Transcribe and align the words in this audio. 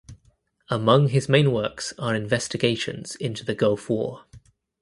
Among 0.67 1.09
his 1.09 1.29
main 1.29 1.51
works 1.51 1.93
are 1.99 2.15
investigations 2.15 3.15
into 3.17 3.45
the 3.45 3.53
Gulf 3.53 3.87
War. 3.87 4.25